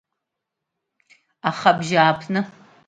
Аха 1.49 1.69
абжьааԥны? 1.73 2.41